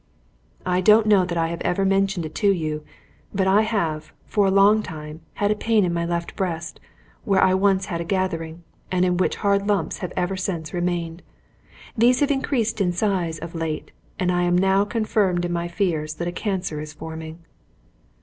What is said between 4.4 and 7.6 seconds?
a long time, had a pain in my left breast, where I